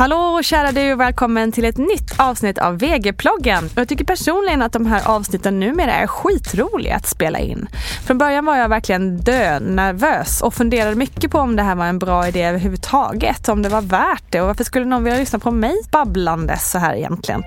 Hallå 0.00 0.42
kära 0.42 0.72
du 0.72 0.92
och 0.92 1.00
välkommen 1.00 1.52
till 1.52 1.64
ett 1.64 1.76
nytt 1.76 2.20
avsnitt 2.20 2.58
av 2.58 2.78
VG-ploggen. 2.78 3.70
Jag 3.76 3.88
tycker 3.88 4.04
personligen 4.04 4.62
att 4.62 4.72
de 4.72 4.86
här 4.86 5.08
avsnitten 5.08 5.60
numera 5.60 5.92
är 5.92 6.06
skitroliga 6.06 6.96
att 6.96 7.06
spela 7.06 7.38
in. 7.38 7.68
Från 8.06 8.18
början 8.18 8.44
var 8.44 8.56
jag 8.56 8.68
verkligen 8.68 9.18
dönervös 9.18 10.42
och 10.42 10.54
funderade 10.54 10.96
mycket 10.96 11.30
på 11.30 11.38
om 11.38 11.56
det 11.56 11.62
här 11.62 11.74
var 11.74 11.86
en 11.86 11.98
bra 11.98 12.28
idé 12.28 12.42
överhuvudtaget. 12.42 13.48
Om 13.48 13.62
det 13.62 13.68
var 13.68 13.80
värt 13.80 14.24
det 14.30 14.40
och 14.40 14.46
varför 14.46 14.64
skulle 14.64 14.84
någon 14.84 15.04
vilja 15.04 15.18
lyssna 15.18 15.38
på 15.38 15.50
mig 15.50 15.74
babblandes 15.90 16.70
så 16.70 16.78
här 16.78 16.94
egentligen. 16.94 17.42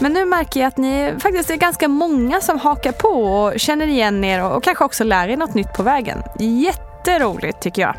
Men 0.00 0.12
nu 0.12 0.24
märker 0.24 0.60
jag 0.60 0.68
att 0.68 0.78
ni 0.78 1.12
faktiskt 1.18 1.50
är 1.50 1.56
ganska 1.56 1.88
många 1.88 2.40
som 2.40 2.58
hakar 2.58 2.92
på 2.92 3.08
och 3.08 3.60
känner 3.60 3.86
igen 3.86 4.24
er 4.24 4.42
och 4.42 4.64
kanske 4.64 4.84
också 4.84 5.04
lär 5.04 5.28
er 5.28 5.36
något 5.36 5.54
nytt 5.54 5.72
på 5.72 5.82
vägen. 5.82 6.22
Jätte 6.38 6.86
jätteroligt 7.06 7.60
tycker 7.60 7.82
jag. 7.82 7.94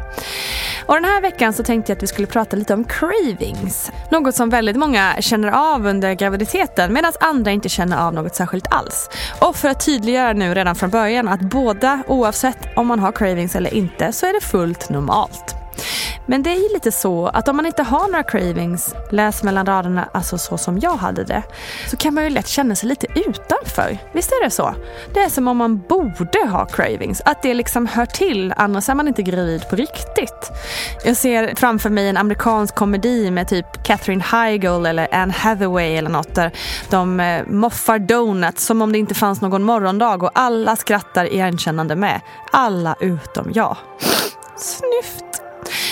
Och 0.87 0.95
den 0.95 1.05
här 1.05 1.21
veckan 1.21 1.53
så 1.53 1.63
tänkte 1.63 1.91
jag 1.91 1.97
att 1.97 2.03
vi 2.03 2.07
skulle 2.07 2.27
prata 2.27 2.55
lite 2.55 2.73
om 2.73 2.83
cravings. 2.83 3.91
Något 4.11 4.35
som 4.35 4.49
väldigt 4.49 4.75
många 4.75 5.15
känner 5.19 5.73
av 5.75 5.85
under 5.85 6.13
graviditeten 6.13 6.93
medan 6.93 7.13
andra 7.19 7.51
inte 7.51 7.69
känner 7.69 8.07
av 8.07 8.13
något 8.13 8.35
särskilt 8.35 8.73
alls. 8.73 9.09
Och 9.41 9.55
för 9.55 9.69
att 9.69 9.85
tydliggöra 9.85 10.33
nu 10.33 10.53
redan 10.53 10.75
från 10.75 10.89
början 10.89 11.27
att 11.27 11.39
båda, 11.39 12.03
oavsett 12.07 12.57
om 12.75 12.87
man 12.87 12.99
har 12.99 13.11
cravings 13.11 13.55
eller 13.55 13.73
inte, 13.73 14.11
så 14.11 14.25
är 14.25 14.33
det 14.33 14.41
fullt 14.41 14.89
normalt. 14.89 15.56
Men 16.27 16.43
det 16.43 16.49
är 16.49 16.69
ju 16.69 16.73
lite 16.73 16.91
så 16.91 17.27
att 17.27 17.47
om 17.47 17.55
man 17.55 17.65
inte 17.65 17.83
har 17.83 18.07
några 18.07 18.23
cravings, 18.23 18.95
läs 19.11 19.43
mellan 19.43 19.65
raderna, 19.65 20.09
alltså 20.11 20.37
så 20.37 20.57
som 20.57 20.79
jag 20.79 20.97
hade 20.97 21.23
det, 21.23 21.43
så 21.89 21.97
kan 21.97 22.13
man 22.13 22.23
ju 22.23 22.29
lätt 22.29 22.47
känna 22.47 22.75
sig 22.75 22.89
lite 22.89 23.07
utanför. 23.15 23.97
Visst 24.13 24.31
är 24.31 24.43
det 24.43 24.49
så? 24.49 24.73
Det 25.13 25.19
är 25.19 25.29
som 25.29 25.47
om 25.47 25.57
man 25.57 25.77
borde 25.77 26.47
ha 26.47 26.65
cravings, 26.65 27.21
att 27.25 27.41
det 27.41 27.53
liksom 27.53 27.85
hör 27.85 28.05
till, 28.05 28.53
annars 28.57 28.89
är 28.89 28.95
man 28.95 29.07
inte 29.07 29.23
gravid 29.23 29.69
på 29.69 29.75
riktigt. 29.75 30.51
Jag 31.05 31.17
ser 31.17 31.55
framför 31.55 31.89
mig 31.89 32.09
en 32.09 32.17
amerikansk 32.17 32.75
komedi 32.75 33.31
med 33.31 33.47
typ 33.47 33.83
Catherine 33.83 34.23
Heigl 34.23 34.85
eller 34.85 35.07
Anne 35.15 35.33
Hathaway 35.33 35.95
eller 35.95 36.09
något 36.09 36.35
där 36.35 36.51
de 36.89 37.19
eh, 37.19 37.45
moffar 37.47 37.99
donuts 37.99 38.65
som 38.65 38.81
om 38.81 38.91
det 38.91 38.97
inte 38.97 39.15
fanns 39.15 39.41
någon 39.41 39.63
morgondag 39.63 40.23
och 40.23 40.31
alla 40.33 40.75
skrattar 40.75 41.33
igenkännande 41.33 41.95
med. 41.95 42.21
Alla 42.51 42.95
utom 42.99 43.51
jag. 43.53 43.77
Snyft! 44.57 45.46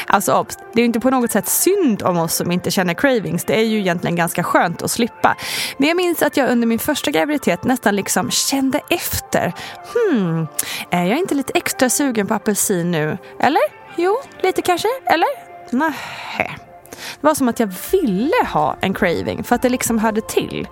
Alltså 0.08 0.46
det 0.74 0.82
är 0.82 0.86
inte 0.86 1.00
på 1.00 1.10
något 1.10 1.32
sätt 1.32 1.48
synd 1.48 2.04
om 2.04 2.18
oss 2.18 2.36
som 2.36 2.52
inte 2.52 2.72
känner 2.72 2.94
cravings. 2.94 3.44
Det 3.44 3.60
är 3.60 3.64
ju 3.64 3.80
egentligen 3.80 4.16
ganska 4.16 4.44
skönt 4.44 4.82
att 4.82 4.92
slippa. 4.92 5.36
Men 5.78 5.88
jag 5.88 5.98
minns 5.98 6.22
att 6.22 6.38
jag 6.38 6.50
under 6.50 6.68
min 6.68 6.80
första 6.80 7.12
graviditet 7.12 7.64
nästan 7.64 7.96
liksom 7.96 8.32
kände 8.32 8.82
efter. 8.90 9.54
Hmm, 9.94 10.48
är 10.90 11.04
jag 11.06 11.20
inte 11.20 11.36
lite 11.36 11.54
extra 11.56 11.90
sugen 11.90 12.28
på 12.28 12.34
apelsin 12.34 12.92
nu? 12.92 13.18
Eller? 13.40 13.62
Jo, 13.96 14.18
lite 14.44 14.62
kanske? 14.62 14.88
Eller? 15.06 15.28
Nähä. 15.76 16.56
Det 16.92 17.28
var 17.28 17.36
som 17.36 17.48
att 17.48 17.60
jag 17.60 17.74
ville 17.92 18.46
ha 18.54 18.78
en 18.82 18.94
craving 18.94 19.44
för 19.44 19.56
att 19.56 19.62
det 19.62 19.70
liksom 19.70 20.00
hörde 20.00 20.22
till. 20.22 20.68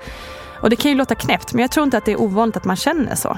Och 0.61 0.69
det 0.69 0.75
kan 0.75 0.91
ju 0.91 0.97
låta 0.97 1.15
knäppt 1.15 1.53
men 1.53 1.61
jag 1.61 1.71
tror 1.71 1.83
inte 1.83 1.97
att 1.97 2.05
det 2.05 2.11
är 2.11 2.21
ovanligt 2.21 2.57
att 2.57 2.65
man 2.65 2.75
känner 2.75 3.15
så. 3.15 3.37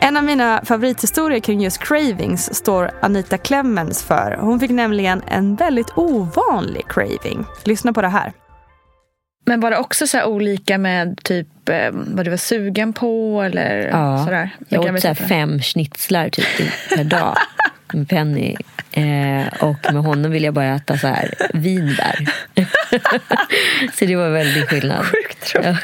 En 0.00 0.16
av 0.16 0.24
mina 0.24 0.60
favorithistorier 0.64 1.40
kring 1.40 1.60
just 1.60 1.78
cravings 1.78 2.54
står 2.54 2.90
Anita 3.02 3.38
Clemens 3.38 4.04
för. 4.04 4.36
Hon 4.40 4.60
fick 4.60 4.70
nämligen 4.70 5.22
en 5.28 5.56
väldigt 5.56 5.92
ovanlig 5.96 6.82
craving. 6.88 7.44
Lyssna 7.64 7.92
på 7.92 8.02
det 8.02 8.08
här. 8.08 8.32
Men 9.46 9.60
var 9.60 9.70
det 9.70 9.78
också 9.78 10.06
så 10.06 10.24
olika 10.24 10.78
med 10.78 11.20
typ 11.24 11.68
eh, 11.68 11.90
vad 11.92 12.24
du 12.26 12.30
var 12.30 12.36
sugen 12.36 12.92
på 12.92 13.42
eller 13.42 13.88
ja, 13.88 14.24
sådär? 14.24 14.50
Jag 14.68 14.94
åt 14.94 15.00
så 15.00 15.14
fem 15.14 15.60
schnitzlar 15.60 16.28
typ 16.28 16.46
per 16.96 17.04
dag 17.04 17.36
Penny. 18.08 18.56
Eh, 18.98 19.46
och 19.60 19.92
med 19.92 20.02
honom 20.02 20.30
vill 20.32 20.44
jag 20.44 20.54
bara 20.54 20.74
äta 20.74 20.98
så 20.98 21.06
här 21.06 21.34
vinbär. 21.54 22.26
så 23.98 24.04
det 24.04 24.16
var 24.16 24.30
väldigt 24.30 24.68
skillnad. 24.68 25.04
Sjukt 25.04 25.54
ja. 25.54 25.76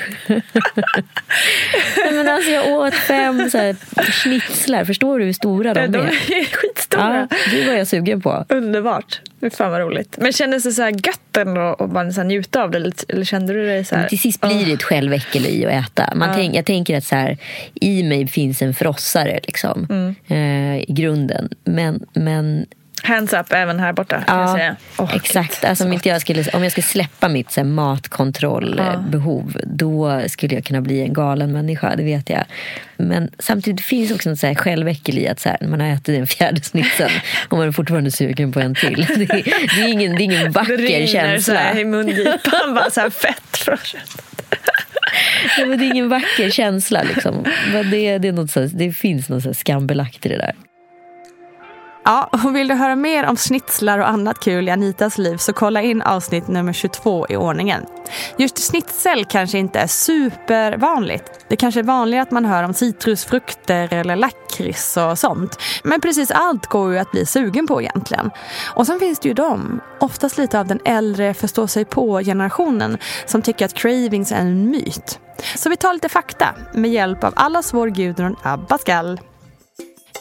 men 2.12 2.28
alltså 2.28 2.50
Jag 2.50 2.68
åt 2.68 2.94
fem 2.94 3.50
så 3.50 3.58
här 3.58 3.76
schnitzlar. 4.12 4.84
Förstår 4.84 5.18
du 5.18 5.24
hur 5.24 5.32
stora 5.32 5.74
de 5.74 5.80
är? 5.80 5.88
De 5.88 5.98
är 5.98 6.44
skitstora. 6.44 7.28
Ja, 7.30 7.36
det 7.50 7.66
var 7.66 7.74
jag 7.74 7.86
sugen 7.86 8.20
på. 8.20 8.44
Underbart. 8.48 9.20
Fan 9.50 9.70
vad 9.70 9.80
roligt. 9.80 10.16
Men 10.20 10.32
kändes 10.32 10.62
det 10.62 10.72
så 10.72 10.82
här 10.82 10.90
gött 10.90 11.36
ändå 11.38 11.76
att 11.78 11.90
bara 11.90 12.12
så 12.12 12.20
här 12.20 12.28
njuta 12.28 12.62
av 12.62 12.70
det? 12.70 13.04
Eller 13.08 13.24
kände 13.24 13.52
du 13.52 13.66
dig 13.66 13.84
så 13.84 13.94
här? 13.94 14.02
Men 14.02 14.08
till 14.08 14.18
sist 14.18 14.40
blir 14.40 14.66
det 14.66 14.72
ett 14.72 14.84
i 15.46 15.66
att 15.66 15.72
äta. 15.72 16.12
Man 16.14 16.28
ja. 16.28 16.34
tänk, 16.34 16.54
jag 16.54 16.64
tänker 16.64 16.98
att 16.98 17.04
så 17.04 17.14
här, 17.14 17.38
i 17.74 18.02
mig 18.02 18.26
finns 18.26 18.62
en 18.62 18.74
frossare 18.74 19.40
liksom, 19.42 19.86
mm. 19.90 20.14
eh, 20.28 20.82
i 20.82 20.92
grunden. 20.92 21.48
Men, 21.64 22.06
men 22.12 22.66
Hands 23.04 23.32
up 23.32 23.52
även 23.52 23.80
här 23.80 23.92
borta 23.92 24.24
säga. 24.56 24.76
Oh, 24.98 25.16
exakt. 25.16 25.64
Alltså, 25.64 25.84
om, 25.84 25.92
inte 25.92 26.08
jag 26.08 26.20
skulle, 26.20 26.44
om 26.52 26.62
jag 26.62 26.72
skulle 26.72 26.86
släppa 26.86 27.28
mitt 27.28 27.50
så 27.50 27.60
här, 27.60 27.68
matkontrollbehov 27.68 29.60
då 29.64 30.22
skulle 30.28 30.54
jag 30.54 30.64
kunna 30.64 30.80
bli 30.80 31.00
en 31.00 31.12
galen 31.12 31.52
människa, 31.52 31.96
det 31.96 32.02
vet 32.02 32.30
jag. 32.30 32.44
Men 32.96 33.30
samtidigt 33.38 33.80
finns 33.80 34.12
också 34.12 34.30
något 34.30 34.38
så 34.38 34.46
här 34.46 34.54
själväckel 34.54 35.18
i 35.18 35.28
att 35.28 35.40
så 35.40 35.48
här, 35.48 35.58
man 35.68 35.80
har 35.80 35.88
ätit 35.88 36.04
den 36.04 36.26
fjärde 36.26 36.60
snitsen 36.60 37.10
och 37.48 37.58
man 37.58 37.68
är 37.68 37.72
fortfarande 37.72 38.10
sugen 38.10 38.52
på 38.52 38.60
en 38.60 38.74
till. 38.74 39.06
Det 39.16 39.22
är, 39.22 39.44
det 39.76 39.82
är, 39.82 39.88
ingen, 39.88 40.16
det 40.16 40.22
är 40.22 40.24
ingen 40.24 40.52
vacker 40.52 40.76
det 40.76 41.06
känsla. 41.06 41.72
Så 41.72 41.78
i 41.78 41.84
mungipan, 41.84 42.74
bara 42.74 42.90
så 42.90 43.00
här 43.00 43.10
fett 43.10 43.56
från 43.56 43.76
köttet. 43.76 44.24
Ja, 45.58 45.66
men 45.66 45.78
det 45.78 45.84
är 45.84 45.90
ingen 45.90 46.08
vacker 46.08 46.50
känsla. 46.50 47.02
Liksom. 47.02 47.44
Men 47.72 47.90
det, 47.90 48.18
det, 48.18 48.28
är 48.28 48.32
något 48.32 48.50
så 48.50 48.60
här, 48.60 48.70
det 48.72 48.92
finns 48.92 49.28
något 49.28 49.42
så 49.42 49.54
skambelagt 49.54 50.26
i 50.26 50.28
det 50.28 50.36
där. 50.36 50.54
Ja, 52.06 52.28
och 52.32 52.56
vill 52.56 52.68
du 52.68 52.74
höra 52.74 52.96
mer 52.96 53.26
om 53.26 53.36
snitslar 53.36 53.98
och 53.98 54.08
annat 54.08 54.40
kul 54.40 54.68
i 54.68 54.70
Anitas 54.70 55.18
liv 55.18 55.36
så 55.36 55.52
kolla 55.52 55.82
in 55.82 56.02
avsnitt 56.02 56.48
nummer 56.48 56.72
22 56.72 57.26
i 57.28 57.36
ordningen. 57.36 57.86
Just 58.36 58.58
snitsel 58.58 59.24
kanske 59.24 59.58
inte 59.58 59.80
är 59.80 59.86
supervanligt. 59.86 61.44
Det 61.48 61.56
kanske 61.56 61.80
är 61.80 61.84
vanligare 61.84 62.22
att 62.22 62.30
man 62.30 62.44
hör 62.44 62.62
om 62.62 62.74
citrusfrukter 62.74 63.92
eller 63.92 64.16
lakrits 64.16 64.96
och 64.96 65.18
sånt. 65.18 65.58
Men 65.84 66.00
precis 66.00 66.30
allt 66.30 66.66
går 66.66 66.92
ju 66.92 66.98
att 66.98 67.10
bli 67.10 67.26
sugen 67.26 67.66
på 67.66 67.82
egentligen. 67.82 68.30
Och 68.74 68.86
sen 68.86 68.98
finns 68.98 69.18
det 69.18 69.28
ju 69.28 69.34
de, 69.34 69.80
oftast 70.00 70.38
lite 70.38 70.60
av 70.60 70.66
den 70.66 70.80
äldre 70.84 71.34
förstå 71.34 71.66
sig 71.66 71.84
på-generationen 71.84 72.98
som 73.26 73.42
tycker 73.42 73.64
att 73.64 73.74
cravings 73.74 74.32
är 74.32 74.36
en 74.36 74.70
myt. 74.70 75.18
Så 75.56 75.70
vi 75.70 75.76
tar 75.76 75.92
lite 75.92 76.08
fakta 76.08 76.54
med 76.72 76.90
hjälp 76.90 77.24
av 77.24 77.32
allas 77.36 77.74
vår 77.74 77.88
Gudrun 77.88 78.36
Abascal. 78.42 79.20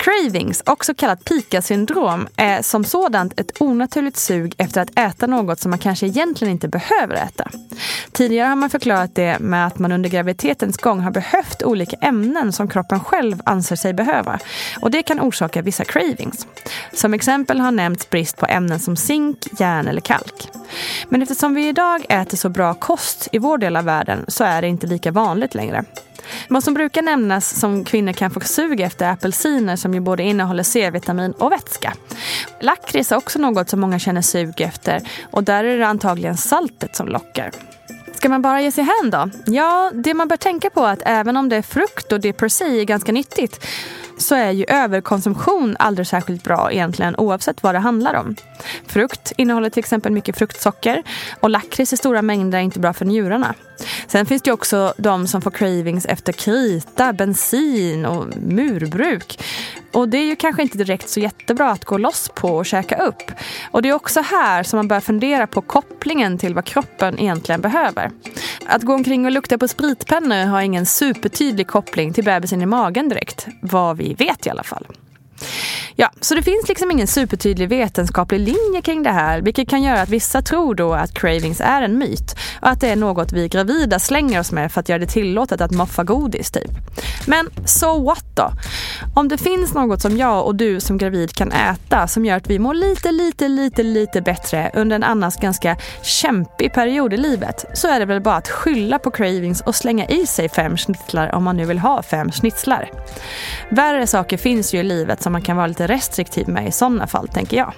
Cravings, 0.03 0.63
också 0.65 0.93
kallat 0.93 1.25
pika-syndrom, 1.25 2.27
är 2.35 2.61
som 2.61 2.83
sådant 2.83 3.39
ett 3.39 3.61
onaturligt 3.61 4.17
sug 4.17 4.55
efter 4.57 4.81
att 4.81 4.99
äta 4.99 5.27
något 5.27 5.59
som 5.59 5.69
man 5.69 5.79
kanske 5.79 6.05
egentligen 6.05 6.51
inte 6.51 6.67
behöver 6.67 7.15
äta. 7.15 7.49
Tidigare 8.11 8.47
har 8.47 8.55
man 8.55 8.69
förklarat 8.69 9.15
det 9.15 9.39
med 9.39 9.67
att 9.67 9.79
man 9.79 9.91
under 9.91 10.09
graviditetens 10.09 10.77
gång 10.77 10.99
har 10.99 11.11
behövt 11.11 11.63
olika 11.63 11.97
ämnen 12.01 12.53
som 12.53 12.67
kroppen 12.67 12.99
själv 12.99 13.41
anser 13.45 13.75
sig 13.75 13.93
behöva. 13.93 14.39
Och 14.81 14.91
det 14.91 15.03
kan 15.03 15.19
orsaka 15.19 15.61
vissa 15.61 15.83
cravings. 15.83 16.47
Som 16.93 17.13
exempel 17.13 17.59
har 17.59 17.71
nämnts 17.71 18.09
brist 18.09 18.37
på 18.37 18.45
ämnen 18.45 18.79
som 18.79 18.95
zink, 18.95 19.37
järn 19.59 19.87
eller 19.87 20.01
kalk. 20.01 20.49
Men 21.09 21.21
eftersom 21.21 21.53
vi 21.53 21.67
idag 21.67 22.05
äter 22.09 22.37
så 22.37 22.49
bra 22.49 22.73
kost 22.73 23.27
i 23.31 23.37
vår 23.37 23.57
del 23.57 23.75
av 23.75 23.85
världen 23.85 24.25
så 24.27 24.43
är 24.43 24.61
det 24.61 24.67
inte 24.67 24.87
lika 24.87 25.11
vanligt 25.11 25.55
längre. 25.55 25.85
Vad 26.47 26.63
som 26.63 26.73
brukar 26.73 27.01
nämnas 27.01 27.59
som 27.59 27.85
kvinnor 27.85 28.13
kan 28.13 28.31
få 28.31 28.39
sug 28.39 28.81
efter 28.81 29.05
är 29.05 29.11
apelsiner 29.11 29.75
som 29.75 29.93
ju 29.93 29.99
både 29.99 30.23
innehåller 30.23 30.63
C-vitamin 30.63 31.31
och 31.31 31.51
vätska. 31.51 31.93
Lakrits 32.61 33.11
är 33.11 33.15
också 33.15 33.39
något 33.39 33.69
som 33.69 33.79
många 33.79 33.99
känner 33.99 34.21
sug 34.21 34.61
efter 34.61 35.01
och 35.31 35.43
där 35.43 35.63
är 35.63 35.77
det 35.77 35.87
antagligen 35.87 36.37
saltet 36.37 36.95
som 36.95 37.07
lockar. 37.07 37.51
Ska 38.23 38.29
man 38.29 38.41
bara 38.41 38.61
ge 38.61 38.71
sig 38.71 38.83
hän 38.83 39.09
då? 39.09 39.29
Ja, 39.45 39.91
det 39.93 40.13
man 40.13 40.27
bör 40.27 40.37
tänka 40.37 40.69
på 40.69 40.85
är 40.85 40.93
att 40.93 41.01
även 41.05 41.37
om 41.37 41.49
det 41.49 41.55
är 41.55 41.61
frukt 41.61 42.11
och 42.11 42.19
det 42.19 42.33
per 42.33 42.47
se 42.47 42.81
är 42.81 42.83
ganska 42.85 43.11
nyttigt 43.11 43.67
så 44.17 44.35
är 44.35 44.51
ju 44.51 44.65
överkonsumtion 44.67 45.75
aldrig 45.79 46.07
särskilt 46.07 46.43
bra 46.43 46.71
egentligen 46.71 47.15
oavsett 47.15 47.63
vad 47.63 47.75
det 47.75 47.79
handlar 47.79 48.13
om. 48.13 48.35
Frukt 48.87 49.33
innehåller 49.37 49.69
till 49.69 49.79
exempel 49.79 50.11
mycket 50.11 50.37
fruktsocker 50.37 51.03
och 51.39 51.49
lakrits 51.49 51.93
i 51.93 51.97
stora 51.97 52.21
mängder 52.21 52.57
är 52.57 52.63
inte 52.63 52.79
bra 52.79 52.93
för 52.93 53.05
njurarna. 53.05 53.53
Sen 54.07 54.25
finns 54.25 54.41
det 54.41 54.51
också 54.51 54.93
de 54.97 55.27
som 55.27 55.41
får 55.41 55.51
cravings 55.51 56.05
efter 56.05 56.33
krita, 56.33 57.13
bensin 57.13 58.05
och 58.05 58.37
murbruk. 58.37 59.43
Och 59.93 60.09
det 60.09 60.17
är 60.17 60.25
ju 60.25 60.35
kanske 60.35 60.61
inte 60.61 60.77
direkt 60.77 61.09
så 61.09 61.19
jättebra 61.19 61.71
att 61.71 61.85
gå 61.85 61.97
loss 61.97 62.31
på 62.35 62.55
och 62.55 62.65
käka 62.65 62.97
upp. 62.97 63.31
Och 63.71 63.81
det 63.81 63.89
är 63.89 63.93
också 63.93 64.21
här 64.21 64.63
som 64.63 64.77
man 64.77 64.87
bör 64.87 64.99
fundera 64.99 65.47
på 65.47 65.61
kopplingen 65.61 66.37
till 66.37 66.53
vad 66.53 66.65
kroppen 66.65 67.19
egentligen 67.19 67.61
behöver. 67.61 68.11
Att 68.65 68.83
gå 68.83 68.93
omkring 68.93 69.25
och 69.25 69.31
lukta 69.31 69.57
på 69.57 69.67
spritpennor 69.67 70.45
har 70.45 70.61
ingen 70.61 70.85
supertydlig 70.85 71.67
koppling 71.67 72.13
till 72.13 72.23
bebisen 72.23 72.61
i 72.61 72.65
magen 72.65 73.09
direkt. 73.09 73.47
Vad 73.61 73.97
vi 73.97 74.13
vet 74.13 74.47
i 74.47 74.49
alla 74.49 74.63
fall. 74.63 74.85
Ja, 75.95 76.11
så 76.21 76.35
det 76.35 76.43
finns 76.43 76.67
liksom 76.67 76.91
ingen 76.91 77.07
supertydlig 77.07 77.69
vetenskaplig 77.69 78.39
linje 78.39 78.81
kring 78.83 79.03
det 79.03 79.09
här, 79.09 79.41
vilket 79.41 79.69
kan 79.69 79.83
göra 79.83 80.01
att 80.01 80.09
vissa 80.09 80.41
tror 80.41 80.75
då 80.75 80.93
att 80.93 81.13
cravings 81.13 81.61
är 81.61 81.81
en 81.81 81.97
myt 81.97 82.35
och 82.61 82.69
att 82.69 82.81
det 82.81 82.89
är 82.89 82.95
något 82.95 83.31
vi 83.31 83.47
gravida 83.47 83.99
slänger 83.99 84.39
oss 84.39 84.51
med 84.51 84.71
för 84.71 84.79
att 84.79 84.89
göra 84.89 84.99
det 84.99 85.05
tillåtet 85.05 85.61
att 85.61 85.71
moffa 85.71 86.03
godis 86.03 86.51
typ. 86.51 86.71
Men 87.27 87.49
so 87.65 88.05
what 88.05 88.25
då? 88.35 88.51
Om 89.15 89.27
det 89.27 89.37
finns 89.37 89.73
något 89.73 90.01
som 90.01 90.17
jag 90.17 90.45
och 90.45 90.55
du 90.55 90.79
som 90.79 90.97
gravid 90.97 91.33
kan 91.33 91.51
äta 91.51 92.07
som 92.07 92.25
gör 92.25 92.37
att 92.37 92.49
vi 92.49 92.59
mår 92.59 92.73
lite, 92.73 93.11
lite, 93.11 93.47
lite, 93.47 93.83
lite 93.83 94.21
bättre 94.21 94.71
under 94.73 94.95
en 94.95 95.03
annars 95.03 95.35
ganska 95.35 95.77
kämpig 96.01 96.73
period 96.73 97.13
i 97.13 97.17
livet 97.17 97.65
så 97.73 97.87
är 97.87 97.99
det 97.99 98.05
väl 98.05 98.21
bara 98.21 98.35
att 98.35 98.49
skylla 98.49 98.99
på 98.99 99.11
cravings 99.11 99.61
och 99.61 99.75
slänga 99.75 100.07
i 100.07 100.27
sig 100.27 100.49
fem 100.49 100.77
schnitzlar 100.77 101.35
om 101.35 101.43
man 101.43 101.57
nu 101.57 101.65
vill 101.65 101.79
ha 101.79 102.03
fem 102.03 102.31
schnitzlar. 102.31 102.91
Värre 103.69 104.07
saker 104.07 104.37
finns 104.37 104.73
ju 104.73 104.79
i 104.79 104.83
livet 104.83 105.21
som 105.21 105.33
man 105.33 105.41
kan 105.41 105.57
vara 105.57 105.67
lite 105.67 105.82
restriktiv 105.87 106.47
med 106.47 106.67
i 106.67 106.71
sådana 106.71 107.07
fall, 107.07 107.27
tänker 107.27 107.57
jag. 107.57 107.73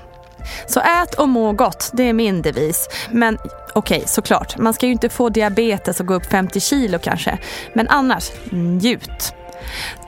Så 0.67 0.79
ät 0.79 1.13
och 1.13 1.29
må 1.29 1.51
gott, 1.51 1.89
det 1.93 2.03
är 2.03 2.13
min 2.13 2.41
devis. 2.41 2.89
Men 3.11 3.37
okej, 3.73 3.97
okay, 3.97 4.07
såklart, 4.07 4.57
man 4.57 4.73
ska 4.73 4.85
ju 4.85 4.91
inte 4.91 5.09
få 5.09 5.29
diabetes 5.29 5.99
och 5.99 6.05
gå 6.05 6.13
upp 6.13 6.25
50 6.25 6.59
kilo 6.59 6.99
kanske. 6.99 7.37
Men 7.73 7.87
annars, 7.87 8.31
njut. 8.51 9.33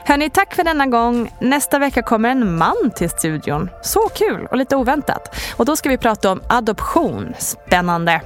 Hörni, 0.04 0.30
tack 0.30 0.54
för 0.54 0.64
denna 0.64 0.86
gång. 0.86 1.32
Nästa 1.40 1.78
vecka 1.78 2.02
kommer 2.02 2.28
en 2.28 2.56
man 2.56 2.90
till 2.96 3.10
studion. 3.10 3.70
Så 3.82 4.00
kul 4.00 4.46
och 4.50 4.56
lite 4.56 4.76
oväntat. 4.76 5.36
Och 5.56 5.64
då 5.64 5.76
ska 5.76 5.88
vi 5.88 5.98
prata 5.98 6.32
om 6.32 6.42
adoption. 6.48 7.34
Spännande. 7.38 8.20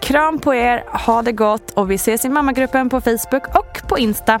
Kram 0.00 0.38
på 0.38 0.54
er, 0.54 0.84
ha 1.06 1.22
det 1.22 1.32
gott 1.32 1.70
och 1.70 1.90
vi 1.90 1.94
ses 1.94 2.24
i 2.24 2.28
mammagruppen 2.28 2.88
på 2.88 3.00
Facebook 3.00 3.56
och 3.56 3.88
på 3.88 3.98
Insta. 3.98 4.40